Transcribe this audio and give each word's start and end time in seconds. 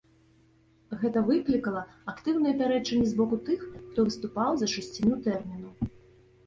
Гэта 1.01 1.21
выклікала 1.27 1.83
актыўныя 2.13 2.55
пярэчанні 2.63 3.07
з 3.11 3.15
боку 3.21 3.35
тых, 3.51 3.59
хто 3.87 3.99
выступаў 4.09 4.51
за 4.65 4.75
чысціню 4.79 5.15
тэрміну. 5.29 5.69